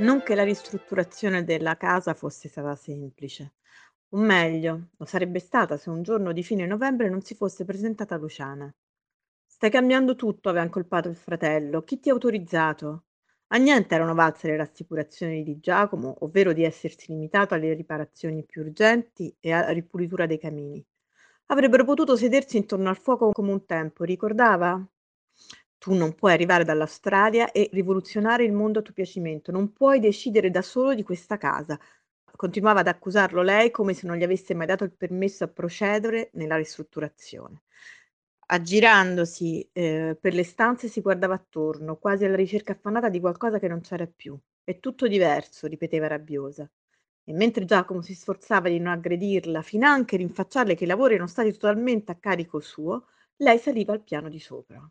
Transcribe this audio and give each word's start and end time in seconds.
Non 0.00 0.22
che 0.22 0.34
la 0.34 0.44
ristrutturazione 0.44 1.44
della 1.44 1.76
casa 1.76 2.14
fosse 2.14 2.48
stata 2.48 2.74
semplice, 2.74 3.52
o 4.08 4.16
meglio, 4.16 4.88
lo 4.96 5.04
sarebbe 5.04 5.38
stata 5.38 5.76
se 5.76 5.90
un 5.90 6.02
giorno 6.02 6.32
di 6.32 6.42
fine 6.42 6.64
novembre 6.66 7.10
non 7.10 7.20
si 7.20 7.34
fosse 7.34 7.66
presentata 7.66 8.16
Luciana. 8.16 8.74
Stai 9.46 9.68
cambiando 9.68 10.16
tutto, 10.16 10.48
aveva 10.48 10.64
incolpato 10.64 11.10
il 11.10 11.16
fratello. 11.16 11.84
Chi 11.84 12.00
ti 12.00 12.08
ha 12.08 12.14
autorizzato? 12.14 13.04
A 13.48 13.58
niente 13.58 13.94
erano 13.94 14.14
valse 14.14 14.48
le 14.48 14.56
rassicurazioni 14.56 15.42
di 15.42 15.60
Giacomo, 15.60 16.16
ovvero 16.20 16.54
di 16.54 16.64
essersi 16.64 17.12
limitato 17.12 17.52
alle 17.52 17.74
riparazioni 17.74 18.42
più 18.44 18.62
urgenti 18.62 19.36
e 19.38 19.52
alla 19.52 19.70
ripulitura 19.70 20.24
dei 20.24 20.38
camini. 20.38 20.82
Avrebbero 21.46 21.84
potuto 21.84 22.16
sedersi 22.16 22.56
intorno 22.56 22.88
al 22.88 22.96
fuoco 22.96 23.32
come 23.32 23.52
un 23.52 23.66
tempo, 23.66 24.04
ricordava? 24.04 24.82
Tu 25.82 25.94
non 25.94 26.14
puoi 26.14 26.32
arrivare 26.34 26.62
dall'Australia 26.62 27.52
e 27.52 27.70
rivoluzionare 27.72 28.44
il 28.44 28.52
mondo 28.52 28.80
a 28.80 28.82
tuo 28.82 28.92
piacimento, 28.92 29.50
non 29.50 29.72
puoi 29.72 29.98
decidere 29.98 30.50
da 30.50 30.60
solo 30.60 30.94
di 30.94 31.02
questa 31.02 31.38
casa. 31.38 31.78
Continuava 32.36 32.80
ad 32.80 32.86
accusarlo 32.88 33.40
lei 33.42 33.70
come 33.70 33.94
se 33.94 34.06
non 34.06 34.16
gli 34.16 34.22
avesse 34.22 34.54
mai 34.54 34.66
dato 34.66 34.84
il 34.84 34.92
permesso 34.92 35.44
a 35.44 35.48
procedere 35.48 36.28
nella 36.34 36.56
ristrutturazione. 36.56 37.62
Aggirandosi, 38.46 39.66
ehm, 39.72 40.16
per 40.20 40.34
le 40.34 40.44
stanze 40.44 40.86
si 40.88 41.00
guardava 41.00 41.34
attorno, 41.34 41.96
quasi 41.96 42.26
alla 42.26 42.36
ricerca 42.36 42.72
affannata 42.72 43.08
di 43.08 43.20
qualcosa 43.20 43.58
che 43.58 43.68
non 43.68 43.80
c'era 43.80 44.06
più. 44.06 44.38
"È 44.62 44.78
tutto 44.80 45.08
diverso", 45.08 45.66
ripeteva 45.66 46.08
rabbiosa. 46.08 46.70
E 47.24 47.32
mentre 47.32 47.64
Giacomo 47.64 48.02
si 48.02 48.14
sforzava 48.14 48.68
di 48.68 48.78
non 48.78 48.92
aggredirla, 48.92 49.62
finanche 49.62 50.16
rinfacciarle 50.18 50.74
che 50.74 50.84
i 50.84 50.86
lavori 50.86 51.14
erano 51.14 51.28
stati 51.28 51.52
totalmente 51.52 52.12
a 52.12 52.16
carico 52.16 52.60
suo, 52.60 53.06
lei 53.36 53.58
saliva 53.58 53.92
al 53.94 54.02
piano 54.02 54.28
di 54.28 54.40
sopra. 54.40 54.86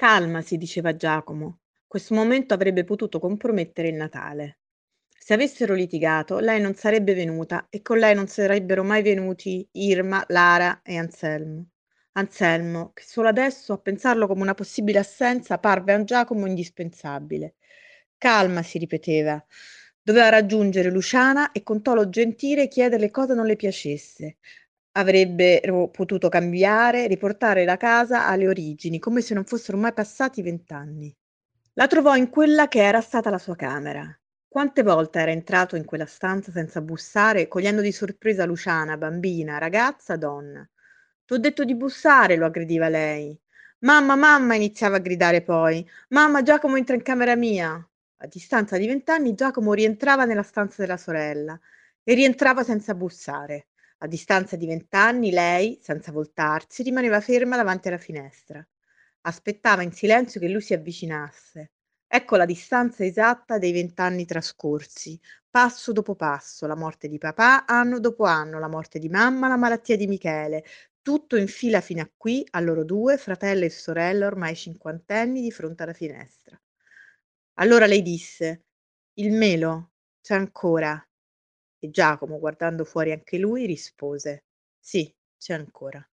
Calmasi, 0.00 0.56
diceva 0.56 0.96
Giacomo. 0.96 1.58
Questo 1.86 2.14
momento 2.14 2.54
avrebbe 2.54 2.84
potuto 2.84 3.18
compromettere 3.18 3.88
il 3.88 3.96
Natale. 3.96 4.60
Se 5.14 5.34
avessero 5.34 5.74
litigato, 5.74 6.38
lei 6.38 6.58
non 6.58 6.74
sarebbe 6.74 7.12
venuta 7.12 7.66
e 7.68 7.82
con 7.82 7.98
lei 7.98 8.14
non 8.14 8.26
sarebbero 8.26 8.82
mai 8.82 9.02
venuti 9.02 9.68
Irma, 9.72 10.24
Lara 10.28 10.80
e 10.82 10.96
Anselmo. 10.96 11.66
Anselmo, 12.12 12.92
che 12.94 13.02
solo 13.04 13.28
adesso, 13.28 13.74
a 13.74 13.78
pensarlo 13.78 14.26
come 14.26 14.40
una 14.40 14.54
possibile 14.54 15.00
assenza, 15.00 15.58
parve 15.58 15.92
a 15.92 16.02
Giacomo 16.02 16.46
indispensabile. 16.46 17.56
Calma, 18.16 18.62
si 18.62 18.78
ripeteva. 18.78 19.44
Doveva 20.00 20.30
raggiungere 20.30 20.90
Luciana 20.90 21.52
e 21.52 21.62
con 21.62 21.82
tono 21.82 22.08
gentile 22.08 22.68
chiederle 22.68 23.10
cosa 23.10 23.34
non 23.34 23.44
le 23.44 23.56
piacesse. 23.56 24.38
Avrebbero 24.92 25.88
potuto 25.88 26.28
cambiare, 26.28 27.06
riportare 27.06 27.64
la 27.64 27.76
casa 27.76 28.26
alle 28.26 28.48
origini, 28.48 28.98
come 28.98 29.20
se 29.20 29.34
non 29.34 29.44
fossero 29.44 29.78
mai 29.78 29.92
passati 29.92 30.42
vent'anni. 30.42 31.16
La 31.74 31.86
trovò 31.86 32.16
in 32.16 32.28
quella 32.28 32.68
che 32.68 32.82
era 32.82 33.00
stata 33.00 33.30
la 33.30 33.38
sua 33.38 33.54
camera. 33.56 34.04
Quante 34.48 34.82
volte 34.82 35.20
era 35.20 35.30
entrato 35.30 35.76
in 35.76 35.84
quella 35.84 36.06
stanza 36.06 36.50
senza 36.50 36.80
bussare, 36.80 37.46
cogliendo 37.46 37.80
di 37.82 37.92
sorpresa 37.92 38.44
Luciana, 38.44 38.96
bambina, 38.96 39.58
ragazza, 39.58 40.16
donna. 40.16 40.68
T'ho 41.24 41.38
detto 41.38 41.64
di 41.64 41.76
bussare, 41.76 42.34
lo 42.36 42.46
aggrediva 42.46 42.88
lei. 42.88 43.38
Mamma, 43.80 44.16
mamma, 44.16 44.56
iniziava 44.56 44.96
a 44.96 45.00
gridare 45.00 45.42
poi. 45.42 45.88
Mamma, 46.08 46.42
Giacomo 46.42 46.76
entra 46.76 46.96
in 46.96 47.02
camera 47.02 47.36
mia. 47.36 47.72
A 48.22 48.26
distanza 48.26 48.76
di 48.76 48.88
vent'anni 48.88 49.34
Giacomo 49.34 49.72
rientrava 49.72 50.24
nella 50.24 50.42
stanza 50.42 50.82
della 50.82 50.96
sorella 50.96 51.58
e 52.02 52.14
rientrava 52.14 52.64
senza 52.64 52.94
bussare. 52.94 53.68
A 54.02 54.06
distanza 54.06 54.56
di 54.56 54.66
vent'anni 54.66 55.30
lei, 55.30 55.78
senza 55.82 56.12
voltarsi, 56.12 56.82
rimaneva 56.82 57.20
ferma 57.20 57.56
davanti 57.56 57.88
alla 57.88 57.96
finestra. 57.98 58.66
Aspettava 59.22 59.82
in 59.82 59.92
silenzio 59.92 60.40
che 60.40 60.48
lui 60.48 60.60
si 60.62 60.74
avvicinasse. 60.74 61.70
Ecco 62.06 62.36
la 62.36 62.44
distanza 62.46 63.04
esatta 63.04 63.58
dei 63.58 63.72
vent'anni 63.72 64.24
trascorsi, 64.26 65.18
passo 65.48 65.92
dopo 65.92 66.14
passo, 66.14 66.66
la 66.66 66.76
morte 66.76 67.08
di 67.08 67.18
papà, 67.18 67.64
anno 67.66 68.00
dopo 68.00 68.24
anno, 68.24 68.58
la 68.58 68.68
morte 68.68 68.98
di 68.98 69.08
mamma, 69.08 69.48
la 69.48 69.56
malattia 69.56 69.96
di 69.96 70.06
Michele, 70.06 70.64
tutto 71.02 71.36
in 71.36 71.46
fila 71.48 71.80
fino 71.80 72.02
a 72.02 72.10
qui, 72.16 72.46
a 72.50 72.60
loro 72.60 72.84
due, 72.84 73.16
fratello 73.18 73.64
e 73.64 73.70
sorella 73.70 74.26
ormai 74.26 74.54
cinquantenni, 74.56 75.40
di 75.42 75.50
fronte 75.50 75.82
alla 75.84 75.92
finestra. 75.94 76.58
Allora 77.60 77.86
lei 77.86 78.02
disse: 78.02 78.64
Il 79.14 79.32
melo 79.32 79.92
c'è 80.20 80.34
ancora. 80.34 81.00
E 81.82 81.88
Giacomo, 81.88 82.38
guardando 82.38 82.84
fuori 82.84 83.10
anche 83.10 83.38
lui, 83.38 83.64
rispose: 83.64 84.44
Sì, 84.78 85.12
c'è 85.38 85.54
ancora. 85.54 86.06